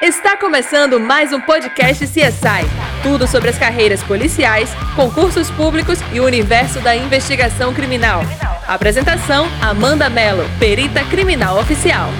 [0.00, 2.64] Está começando mais um podcast CSI.
[3.02, 8.20] Tudo sobre as carreiras policiais, concursos públicos e o universo da investigação criminal.
[8.68, 12.10] Apresentação: Amanda Mello, perita criminal oficial.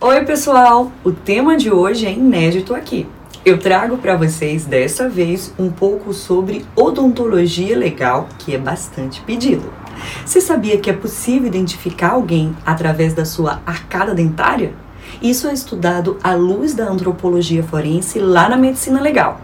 [0.00, 0.92] Oi, pessoal!
[1.02, 3.08] O tema de hoje é inédito aqui.
[3.44, 9.81] Eu trago para vocês dessa vez um pouco sobre odontologia legal, que é bastante pedido.
[10.24, 14.74] Você sabia que é possível identificar alguém através da sua arcada dentária?
[15.20, 19.40] Isso é estudado à luz da antropologia forense lá na medicina legal.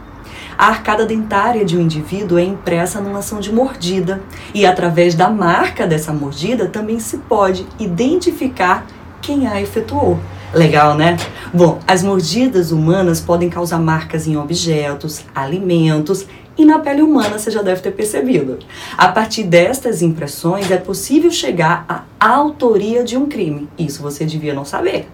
[0.57, 4.21] A arcada dentária de um indivíduo é impressa numa ação de mordida
[4.53, 8.85] e através da marca dessa mordida também se pode identificar
[9.23, 10.19] quem a efetuou.
[10.53, 11.17] Legal, né?
[11.53, 16.27] Bom, as mordidas humanas podem causar marcas em objetos, alimentos
[16.59, 18.59] e na pele humana, você já deve ter percebido.
[18.97, 21.87] A partir destas impressões, é possível chegar
[22.19, 23.69] à autoria de um crime.
[23.79, 25.09] Isso você devia não saber.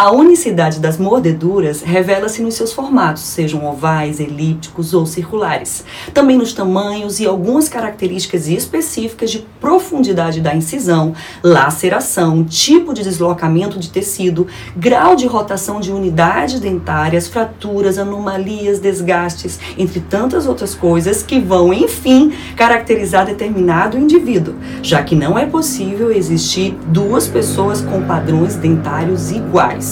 [0.00, 5.84] A unicidade das mordeduras revela-se nos seus formatos, sejam ovais, elípticos ou circulares.
[6.14, 13.76] Também nos tamanhos e algumas características específicas de profundidade da incisão, laceração, tipo de deslocamento
[13.76, 21.24] de tecido, grau de rotação de unidades dentárias, fraturas, anomalias, desgastes, entre tantas outras coisas
[21.24, 28.00] que vão, enfim, caracterizar determinado indivíduo, já que não é possível existir duas pessoas com
[28.02, 29.87] padrões dentários iguais.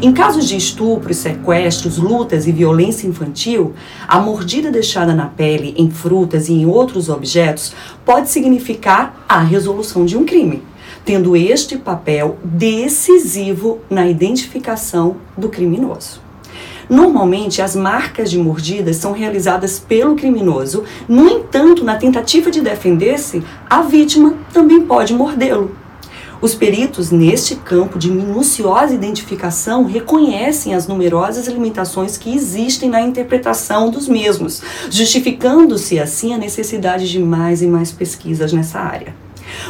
[0.00, 3.74] Em casos de estupros, sequestros, lutas e violência infantil,
[4.06, 10.06] a mordida deixada na pele, em frutas e em outros objetos pode significar a resolução
[10.06, 10.62] de um crime,
[11.04, 16.20] tendo este papel decisivo na identificação do criminoso.
[16.88, 20.84] Normalmente, as marcas de mordidas são realizadas pelo criminoso.
[21.08, 25.72] No entanto, na tentativa de defender-se, a vítima também pode mordê-lo.
[26.40, 33.90] Os peritos, neste campo de minuciosa identificação, reconhecem as numerosas limitações que existem na interpretação
[33.90, 39.16] dos mesmos, justificando-se assim a necessidade de mais e mais pesquisas nessa área.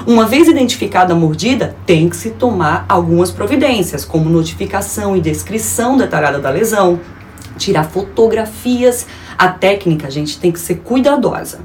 [0.06, 5.96] Uma vez identificada a mordida, tem que se tomar algumas providências, como notificação e descrição
[5.96, 7.00] detalhada da lesão,
[7.56, 9.06] tirar fotografias.
[9.38, 11.60] A técnica, gente, tem que ser cuidadosa.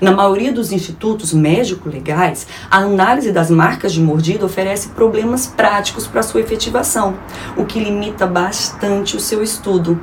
[0.00, 6.22] Na maioria dos institutos médico-legais, a análise das marcas de mordida oferece problemas práticos para
[6.22, 7.14] sua efetivação,
[7.56, 10.00] o que limita bastante o seu estudo.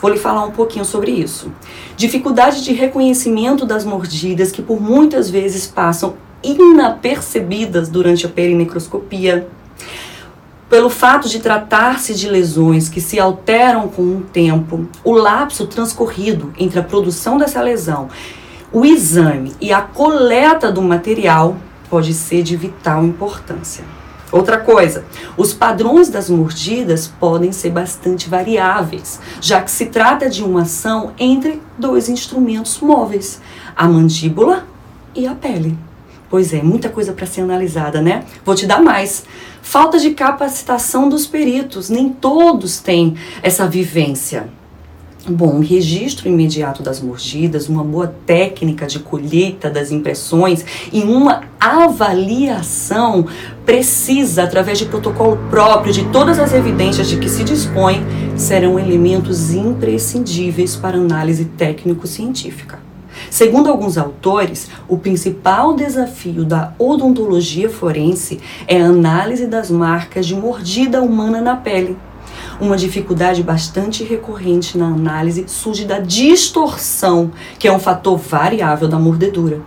[0.00, 1.50] Vou lhe falar um pouquinho sobre isso.
[1.96, 9.48] Dificuldade de reconhecimento das mordidas que por muitas vezes passam inapercebidas durante a perinecroscopia.
[10.68, 16.52] Pelo fato de tratar-se de lesões que se alteram com o tempo, o lapso transcorrido
[16.58, 18.08] entre a produção dessa lesão,
[18.74, 21.56] o exame e a coleta do material
[21.88, 23.84] pode ser de vital importância.
[24.32, 25.04] Outra coisa,
[25.36, 31.12] os padrões das mordidas podem ser bastante variáveis, já que se trata de uma ação
[31.16, 33.40] entre dois instrumentos móveis,
[33.76, 34.66] a mandíbula
[35.14, 35.78] e a pele.
[36.28, 38.24] Pois é, muita coisa para ser analisada, né?
[38.44, 39.22] Vou te dar mais.
[39.62, 44.48] Falta de capacitação dos peritos, nem todos têm essa vivência.
[45.26, 50.62] Bom, registro imediato das mordidas, uma boa técnica de colheita das impressões
[50.92, 53.26] e uma avaliação
[53.64, 58.04] precisa, através de protocolo próprio, de todas as evidências de que se dispõe,
[58.36, 62.78] serão elementos imprescindíveis para análise técnico-científica.
[63.30, 70.34] Segundo alguns autores, o principal desafio da odontologia forense é a análise das marcas de
[70.34, 71.96] mordida humana na pele
[72.60, 78.98] uma dificuldade bastante recorrente na análise surge da distorção, que é um fator variável da
[78.98, 79.60] mordedura.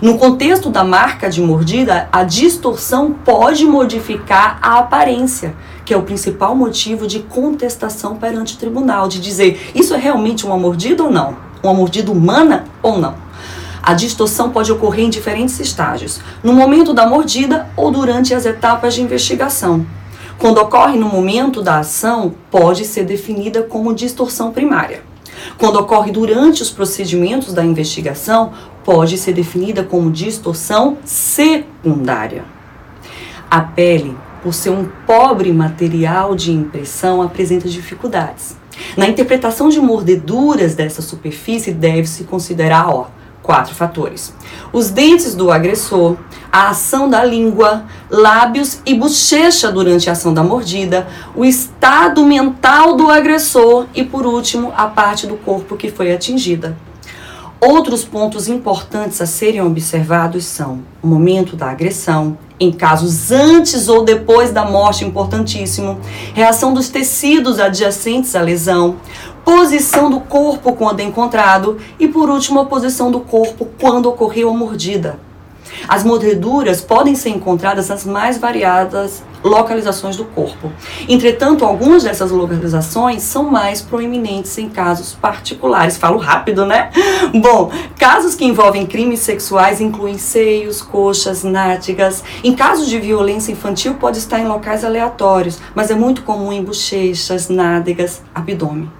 [0.00, 6.02] No contexto da marca de mordida, a distorção pode modificar a aparência, que é o
[6.02, 11.10] principal motivo de contestação perante o tribunal, de dizer isso é realmente uma mordida ou
[11.10, 11.36] não?
[11.62, 13.14] Uma mordida humana ou não?
[13.82, 18.94] A distorção pode ocorrer em diferentes estágios, no momento da mordida ou durante as etapas
[18.94, 19.84] de investigação.
[20.44, 25.02] Quando ocorre no momento da ação, pode ser definida como distorção primária.
[25.56, 28.52] Quando ocorre durante os procedimentos da investigação,
[28.84, 32.44] pode ser definida como distorção secundária.
[33.50, 38.54] A pele, por ser um pobre material de impressão, apresenta dificuldades.
[38.98, 43.06] Na interpretação de mordeduras dessa superfície, deve-se considerar ó,
[43.44, 44.34] quatro fatores:
[44.72, 46.16] os dentes do agressor,
[46.50, 51.06] a ação da língua, lábios e bochecha durante a ação da mordida,
[51.36, 56.76] o estado mental do agressor e, por último, a parte do corpo que foi atingida.
[57.66, 64.04] Outros pontos importantes a serem observados são o momento da agressão, em casos antes ou
[64.04, 65.98] depois da morte, importantíssimo,
[66.34, 68.96] reação dos tecidos adjacentes à lesão,
[69.46, 74.54] posição do corpo quando encontrado e, por último, a posição do corpo quando ocorreu a
[74.54, 75.18] mordida.
[75.88, 80.72] As mordeduras podem ser encontradas nas mais variadas localizações do corpo.
[81.06, 85.98] Entretanto, algumas dessas localizações são mais proeminentes em casos particulares.
[85.98, 86.90] Falo rápido, né?
[87.34, 92.24] Bom, casos que envolvem crimes sexuais incluem seios, coxas, nádegas.
[92.42, 96.64] Em casos de violência infantil, pode estar em locais aleatórios, mas é muito comum em
[96.64, 98.90] bochechas, nádegas, abdômen.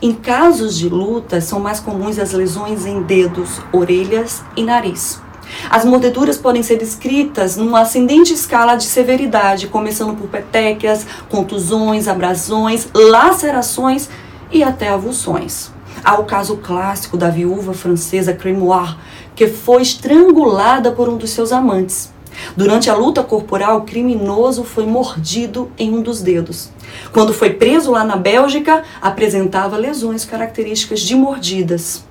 [0.00, 5.25] Em casos de luta, são mais comuns as lesões em dedos, orelhas e nariz.
[5.70, 12.88] As mordeduras podem ser descritas numa ascendente escala de severidade, começando por petequias, contusões, abrasões,
[12.94, 14.08] lacerações
[14.50, 15.70] e até avulsões.
[16.04, 18.96] Há o caso clássico da viúva francesa Cremoire,
[19.34, 22.14] que foi estrangulada por um dos seus amantes.
[22.56, 26.70] Durante a luta corporal, o criminoso foi mordido em um dos dedos.
[27.12, 32.05] Quando foi preso lá na Bélgica, apresentava lesões características de mordidas.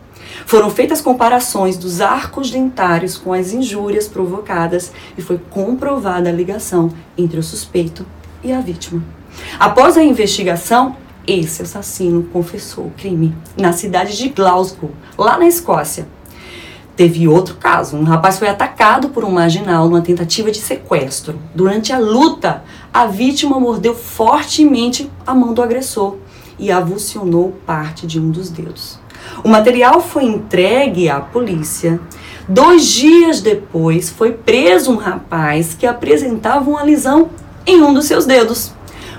[0.46, 6.92] Foram feitas comparações dos arcos dentários com as injúrias provocadas e foi comprovada a ligação
[7.18, 8.06] entre o suspeito
[8.44, 9.04] e a vítima.
[9.60, 10.96] Após a investigação,
[11.26, 16.08] esse assassino confessou o crime na cidade de Glasgow, lá na Escócia.
[16.96, 17.98] Teve outro caso.
[17.98, 21.38] Um rapaz foi atacado por um marginal numa tentativa de sequestro.
[21.54, 22.64] Durante a luta,
[22.94, 26.18] a vítima mordeu fortemente a mão do agressor
[26.58, 29.04] e avulsionou parte de um dos dedos.
[29.44, 32.00] O material foi entregue à polícia.
[32.48, 37.30] Dois dias depois, foi preso um rapaz que apresentava uma lesão
[37.66, 38.72] em um dos seus dedos.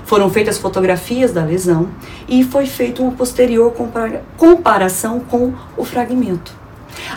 [0.05, 1.89] Foram feitas fotografias da lesão
[2.29, 3.73] e foi feita uma posterior
[4.37, 6.55] comparação com o fragmento.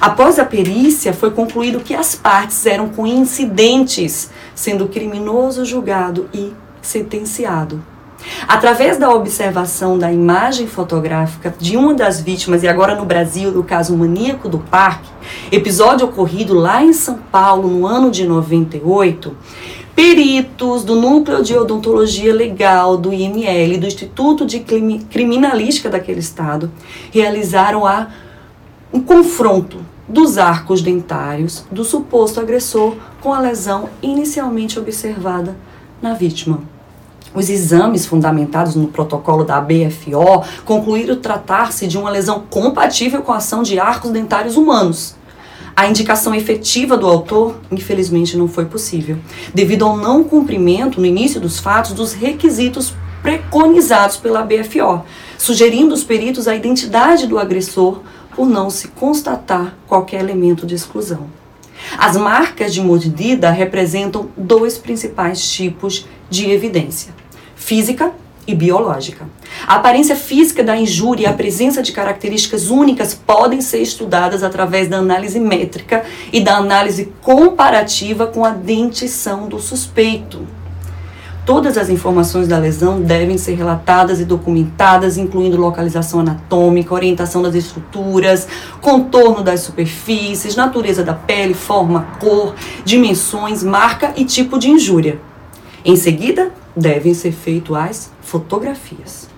[0.01, 6.53] Após a perícia, foi concluído que as partes eram coincidentes, sendo o criminoso julgado e
[6.83, 7.81] sentenciado.
[8.47, 13.63] Através da observação da imagem fotográfica de uma das vítimas, e agora no Brasil, do
[13.63, 15.11] caso maníaco do parque,
[15.53, 19.37] episódio ocorrido lá em São Paulo no ano de 98,
[19.95, 26.71] peritos do Núcleo de Odontologia Legal do IML, do Instituto de Criminalística daquele estado,
[27.13, 28.09] realizaram a,
[28.93, 29.79] um confronto
[30.09, 35.57] dos arcos dentários do suposto agressor com a lesão inicialmente observada
[36.03, 36.63] na vítima.
[37.33, 43.37] Os exames fundamentados no protocolo da BFO concluíram tratar-se de uma lesão compatível com a
[43.37, 45.15] ação de arcos dentários humanos.
[45.77, 49.17] A indicação efetiva do autor, infelizmente, não foi possível,
[49.55, 52.93] devido ao não cumprimento, no início dos fatos, dos requisitos
[53.23, 55.05] preconizados pela BFO,
[55.39, 58.01] sugerindo os peritos a identidade do agressor
[58.35, 61.29] por não se constatar qualquer elemento de exclusão.
[61.97, 67.20] As marcas de mordida representam dois principais tipos de evidência:
[67.71, 68.11] física
[68.49, 69.29] e biológica.
[69.65, 74.89] A aparência física da injúria e a presença de características únicas podem ser estudadas através
[74.89, 76.03] da análise métrica
[76.33, 80.49] e da análise comparativa com a dentição do suspeito.
[81.47, 87.55] Todas as informações da lesão devem ser relatadas e documentadas, incluindo localização anatômica, orientação das
[87.55, 88.49] estruturas,
[88.81, 92.53] contorno das superfícies, natureza da pele, forma, cor,
[92.85, 95.21] dimensões, marca e tipo de injúria.
[95.85, 99.29] Em seguida, devem ser feitas as fotografias.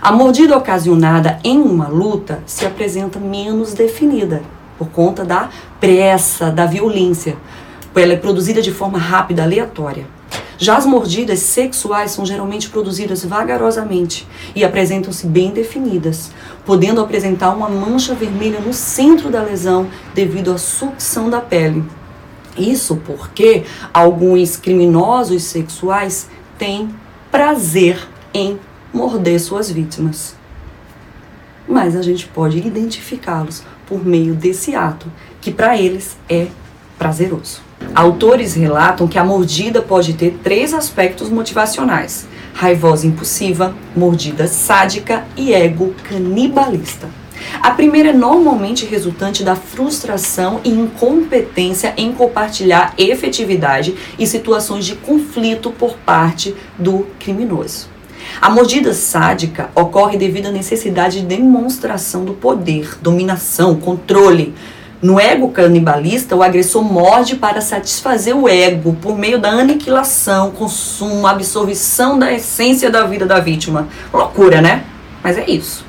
[0.00, 4.42] A mordida ocasionada em uma luta se apresenta menos definida
[4.78, 7.36] por conta da pressa, da violência.
[7.94, 10.06] Ela é produzida de forma rápida, aleatória.
[10.56, 16.30] Já as mordidas sexuais são geralmente produzidas vagarosamente e apresentam-se bem definidas,
[16.64, 21.84] podendo apresentar uma mancha vermelha no centro da lesão devido à sucção da pele.
[22.56, 26.94] Isso porque alguns criminosos sexuais têm
[27.30, 28.58] prazer em
[28.92, 30.34] morder suas vítimas.
[31.66, 35.10] Mas a gente pode identificá-los por meio desse ato,
[35.40, 36.48] que para eles é
[36.98, 37.60] prazeroso.
[37.94, 45.54] Autores relatam que a mordida pode ter três aspectos motivacionais: raivosa impulsiva, mordida sádica e
[45.54, 47.08] ego canibalista.
[47.62, 54.94] A primeira é normalmente resultante da frustração e incompetência em compartilhar efetividade e situações de
[54.94, 57.88] conflito por parte do criminoso.
[58.40, 64.54] A mordida sádica ocorre devido à necessidade de demonstração do poder, dominação, controle.
[65.00, 71.26] No ego canibalista, o agressor morde para satisfazer o ego por meio da aniquilação, consumo,
[71.26, 73.88] absorção da essência da vida da vítima.
[74.12, 74.84] Loucura, né?
[75.22, 75.87] Mas é isso.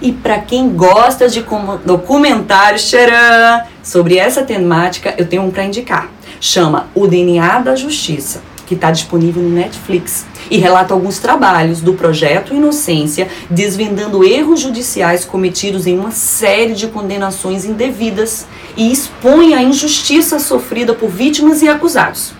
[0.00, 1.44] E para quem gosta de
[1.84, 6.08] documentários tcharam, sobre essa temática, eu tenho um para indicar.
[6.40, 11.94] Chama O DNA da Justiça, que está disponível no Netflix e relata alguns trabalhos do
[11.94, 19.62] projeto Inocência, desvendando erros judiciais cometidos em uma série de condenações indevidas e expõe a
[19.62, 22.32] injustiça sofrida por vítimas e acusados.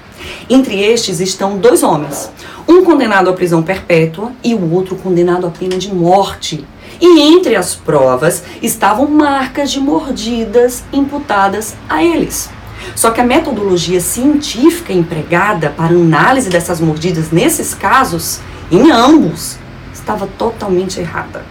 [0.49, 2.31] Entre estes estão dois homens,
[2.67, 6.65] um condenado à prisão perpétua e o outro condenado à pena de morte.
[7.01, 12.51] E entre as provas estavam marcas de mordidas imputadas a eles.
[12.95, 18.41] Só que a metodologia científica empregada para análise dessas mordidas nesses casos,
[18.71, 19.59] em ambos,
[19.93, 21.45] estava totalmente errada.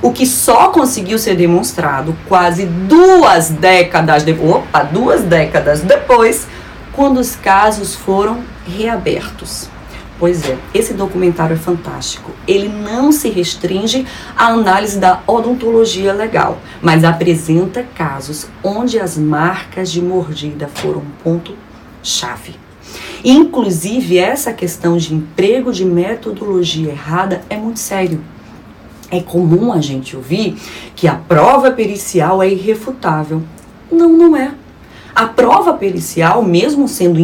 [0.00, 6.46] O que só conseguiu ser demonstrado quase duas décadas opa, duas décadas depois,
[6.92, 9.68] quando os casos foram reabertos.
[10.22, 12.30] Pois é, esse documentário é fantástico.
[12.46, 19.90] Ele não se restringe à análise da odontologia legal, mas apresenta casos onde as marcas
[19.90, 21.56] de mordida foram um ponto
[22.04, 22.54] chave.
[23.24, 28.20] Inclusive, essa questão de emprego de metodologia errada é muito sério.
[29.10, 30.54] É comum a gente ouvir
[30.94, 33.42] que a prova pericial é irrefutável.
[33.90, 34.52] Não, não é.
[35.14, 37.20] A prova pericial, mesmo sendo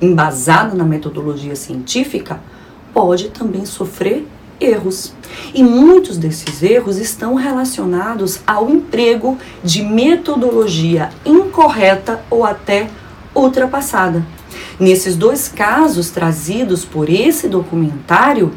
[0.00, 2.40] embasada na metodologia científica,
[2.92, 4.26] pode também sofrer
[4.60, 5.14] erros.
[5.54, 12.90] E muitos desses erros estão relacionados ao emprego de metodologia incorreta ou até
[13.32, 14.26] ultrapassada.
[14.78, 18.52] Nesses dois casos trazidos por esse documentário,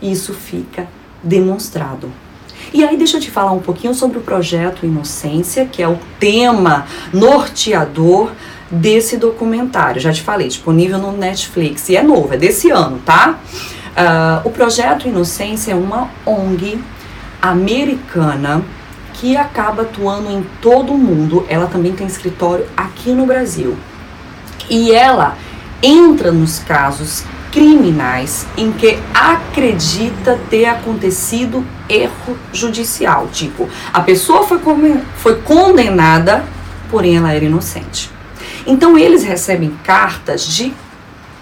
[0.00, 0.88] isso fica
[1.22, 2.10] demonstrado.
[2.72, 5.98] E aí deixa eu te falar um pouquinho sobre o projeto Inocência, que é o
[6.18, 8.32] tema norteador
[8.70, 10.00] desse documentário.
[10.00, 11.90] Já te falei, disponível no Netflix.
[11.90, 13.38] E é novo, é desse ano, tá?
[13.92, 16.80] Uh, o projeto Inocência é uma ONG
[17.42, 18.62] americana
[19.12, 21.44] que acaba atuando em todo o mundo.
[21.48, 23.76] Ela também tem escritório aqui no Brasil.
[24.70, 25.36] E ela
[25.82, 33.28] entra nos casos criminais em que acredita ter acontecido erro judicial.
[33.30, 34.58] Tipo, a pessoa foi,
[35.16, 36.44] foi condenada,
[36.90, 38.10] porém ela era inocente.
[38.66, 40.72] Então eles recebem cartas de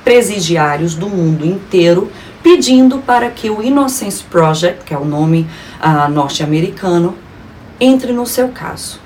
[0.04, 2.10] presidiários do mundo inteiro
[2.42, 5.46] pedindo para que o Innocence Project, que é o nome
[5.80, 7.16] uh, norte-americano,
[7.78, 9.00] entre no seu caso.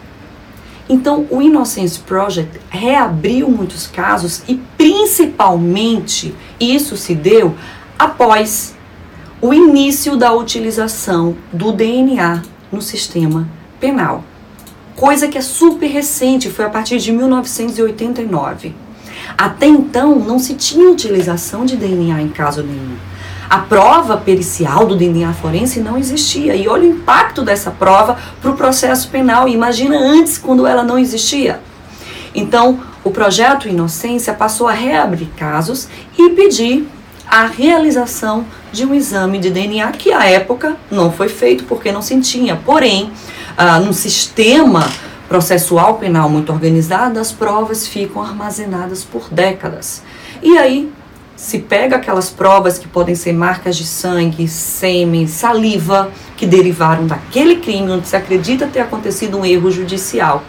[0.89, 7.55] Então, o Innocence Project reabriu muitos casos e, principalmente, isso se deu
[7.99, 8.75] após
[9.41, 13.49] o início da utilização do DNA no sistema
[13.81, 14.23] penal.
[14.95, 18.75] Coisa que é super recente, foi a partir de 1989.
[19.37, 22.97] Até então, não se tinha utilização de DNA em caso nenhum.
[23.55, 26.57] A prova pericial do DNA forense não existia.
[26.57, 29.47] E olha o impacto dessa prova para o processo penal.
[29.47, 31.61] Imagina antes, quando ela não existia.
[32.35, 35.87] Então, o projeto Inocência passou a reabrir casos
[36.19, 36.89] e pedir
[37.29, 42.03] a realização de um exame de DNA que à época não foi feito porque não
[42.03, 42.57] se tinha.
[42.57, 43.13] Porém,
[43.57, 44.85] ah, num sistema
[45.29, 50.03] processual penal muito organizado, as provas ficam armazenadas por décadas.
[50.43, 50.93] E aí
[51.45, 57.57] se pega aquelas provas que podem ser marcas de sangue, sêmen, saliva, que derivaram daquele
[57.57, 60.43] crime onde se acredita ter acontecido um erro judicial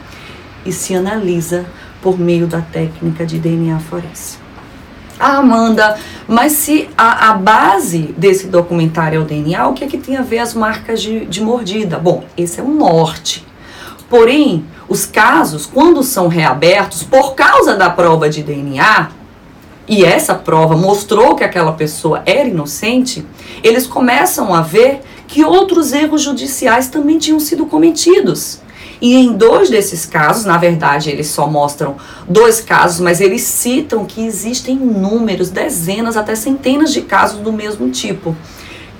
[0.65, 1.65] e se analisa
[2.01, 4.37] por meio da técnica de DNA forense.
[5.19, 5.99] Ah, Amanda,
[6.29, 10.15] mas se a, a, base desse documentário é o DNA, o que é que tem
[10.15, 11.99] a ver as marcas de, de mordida?
[11.99, 13.45] Bom, esse é o norte.
[14.09, 19.09] Porém, os casos, quando são reabertos, por causa da prova de DNA,
[19.87, 23.25] e essa prova mostrou que aquela pessoa era inocente,
[23.63, 28.59] eles começam a ver que outros erros judiciais também tinham sido cometidos.
[29.01, 34.05] E em dois desses casos, na verdade, eles só mostram dois casos, mas eles citam
[34.05, 38.35] que existem números, dezenas, até centenas de casos do mesmo tipo.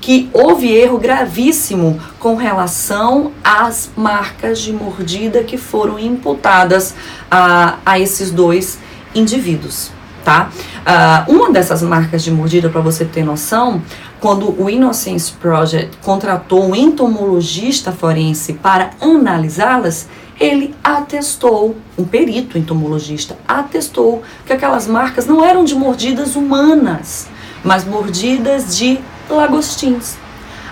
[0.01, 6.94] Que houve erro gravíssimo com relação às marcas de mordida que foram imputadas
[7.32, 8.77] a, a esses dois
[9.15, 9.95] indivíduos
[10.25, 10.50] tá?
[11.29, 13.82] Uh, uma dessas marcas de mordida, para você ter noção,
[14.20, 23.38] quando o Innocence Project contratou um entomologista forense para analisá-las, ele atestou, um perito entomologista
[23.48, 27.27] atestou que aquelas marcas não eram de mordidas humanas,
[27.63, 30.17] mas mordidas de lagostins.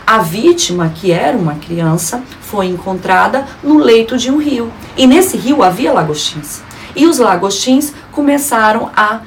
[0.05, 4.71] A vítima, que era uma criança, foi encontrada no leito de um rio.
[4.97, 6.61] E nesse rio havia lagostins.
[6.93, 9.21] E os lagostins começaram a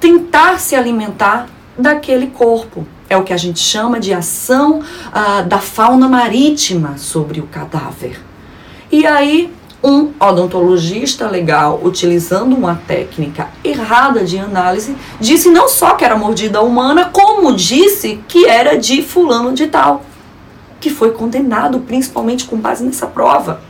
[0.00, 1.46] tentar se alimentar
[1.78, 2.86] daquele corpo.
[3.10, 8.20] é o que a gente chama de ação ah, da fauna marítima sobre o cadáver.
[8.92, 9.50] E aí,
[9.82, 16.60] um odontologista legal, utilizando uma técnica errada de análise, disse não só que era mordida
[16.60, 20.04] humana, como disse que era de fulano de tal,
[20.80, 23.62] que foi condenado principalmente com base nessa prova.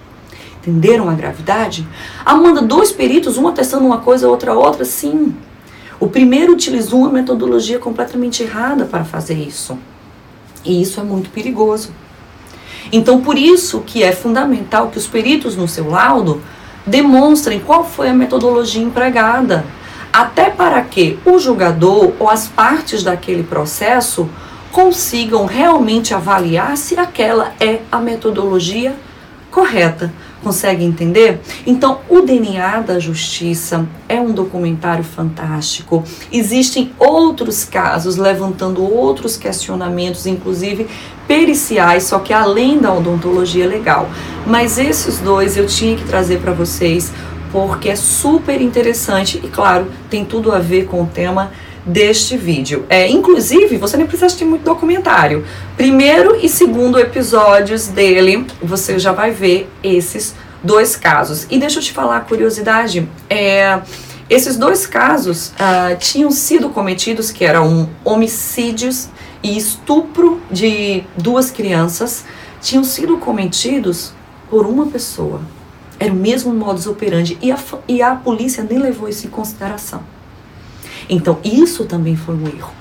[0.61, 1.87] Entenderam a gravidade?
[2.25, 5.35] Amanda, dois peritos, um atestando uma coisa, outra outra, sim.
[6.00, 9.76] O primeiro utilizou uma metodologia completamente errada para fazer isso.
[10.64, 11.90] E isso é muito perigoso.
[12.93, 16.40] Então, por isso que é fundamental que os peritos no seu laudo
[16.87, 19.64] demonstrem qual foi a metodologia empregada,
[20.12, 24.28] até para que o julgador ou as partes daquele processo
[24.73, 28.95] consigam realmente avaliar se aquela é a metodologia
[29.50, 30.12] correta.
[30.42, 31.40] Consegue entender?
[31.66, 36.04] Então, o DNA da Justiça é um documentário fantástico.
[36.33, 40.87] Existem outros casos levantando outros questionamentos, inclusive
[41.26, 44.09] periciais, só que além da odontologia legal.
[44.47, 47.12] Mas esses dois eu tinha que trazer para vocês
[47.50, 51.50] porque é super interessante e, claro, tem tudo a ver com o tema
[51.88, 52.85] deste vídeo.
[52.88, 55.45] É, inclusive, você nem precisa assistir muito documentário.
[55.76, 61.47] Primeiro e segundo episódios dele, você já vai ver esses dois casos.
[61.50, 63.80] E deixa eu te falar a curiosidade, é,
[64.28, 69.09] esses dois casos uh, tinham sido cometidos, que eram homicídios
[69.42, 72.25] e estupro de duas crianças,
[72.61, 74.12] tinham sido cometidos
[74.50, 75.40] por uma pessoa.
[75.99, 80.02] Era o mesmo modus operandi e a, e a polícia nem levou isso em consideração.
[81.08, 82.72] Então, isso também foi um erro.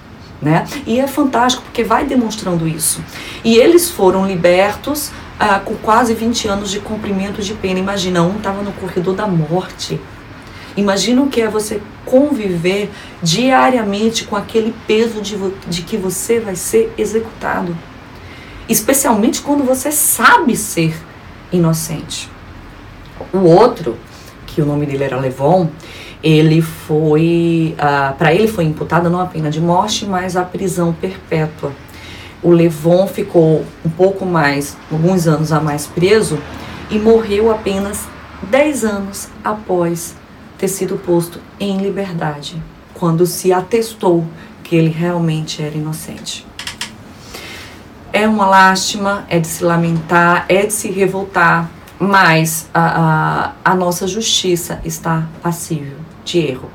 [0.42, 0.68] Né?
[0.86, 3.04] E é fantástico porque vai demonstrando isso.
[3.44, 7.80] E eles foram libertos ah, com quase 20 anos de cumprimento de pena.
[7.80, 10.00] Imagina, um estava no corredor da morte.
[10.76, 12.92] Imagina o que é você conviver
[13.22, 15.36] diariamente com aquele peso de,
[15.68, 17.76] de que você vai ser executado.
[18.70, 20.96] Especialmente quando você sabe ser
[21.52, 22.30] inocente.
[23.34, 23.98] O outro,
[24.46, 25.70] que o nome dele era Levon,
[26.28, 27.74] ele foi,
[28.18, 31.72] para ele foi imputada não a pena de morte, mas a prisão perpétua.
[32.44, 36.38] O Levon ficou um pouco mais, alguns anos a mais preso
[36.92, 38.06] e morreu apenas
[38.44, 40.18] 10 anos após
[40.58, 42.62] ter sido posto em liberdade,
[42.94, 44.26] quando se atestou
[44.66, 46.46] que ele realmente era inocente.
[48.12, 53.76] É uma lástima, é de se lamentar, é de se revoltar, mas a, a, a
[53.76, 56.70] nossa justiça está passível de erro.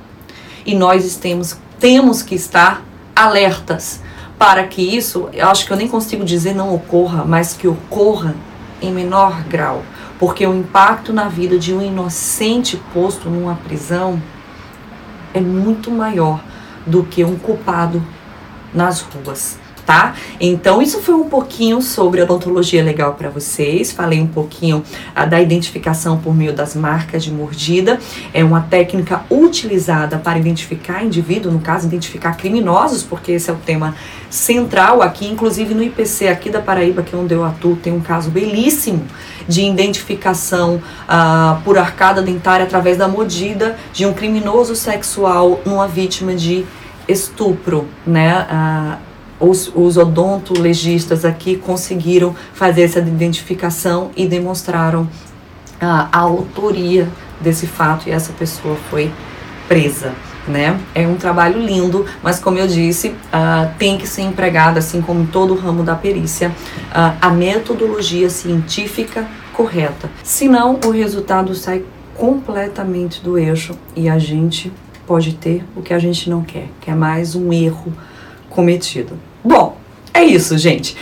[0.65, 2.83] E nós temos, temos que estar
[3.15, 4.01] alertas
[4.39, 8.35] para que isso, eu acho que eu nem consigo dizer não ocorra, mas que ocorra
[8.81, 9.83] em menor grau.
[10.19, 14.21] Porque o impacto na vida de um inocente posto numa prisão
[15.35, 16.41] é muito maior
[16.87, 18.03] do que um culpado
[18.73, 19.62] nas ruas
[19.93, 20.15] tá?
[20.41, 23.93] Então, isso foi um pouquinho sobre odontologia legal para vocês.
[23.93, 24.83] Falei um pouquinho
[25.15, 28.01] ah, da identificação por meio das marcas de mordida.
[28.33, 33.57] É uma técnica utilizada para identificar indivíduo, no caso, identificar criminosos, porque esse é o
[33.57, 33.95] tema
[34.31, 35.27] central aqui.
[35.27, 39.05] Inclusive, no IPC aqui da Paraíba, que é onde eu atuo, tem um caso belíssimo
[39.47, 46.35] de identificação ah, por arcada dentária através da mordida de um criminoso sexual numa vítima
[46.35, 46.65] de
[47.07, 48.47] estupro, né?
[48.49, 48.99] Ah,
[49.43, 55.09] os, os odontologistas aqui conseguiram fazer essa identificação e demonstraram
[55.81, 57.09] a, a autoria
[57.41, 59.11] desse fato e essa pessoa foi
[59.67, 60.13] presa.
[60.47, 60.79] Né?
[60.93, 65.23] É um trabalho lindo, mas como eu disse, uh, tem que ser empregada, assim como
[65.23, 70.11] em todo o ramo da perícia, uh, a metodologia científica correta.
[70.25, 71.85] Senão, o resultado sai
[72.17, 74.73] completamente do eixo e a gente
[75.07, 77.93] pode ter o que a gente não quer, que é mais um erro
[78.51, 79.17] cometido.
[79.45, 79.77] Bom,
[80.15, 80.97] é isso, gente.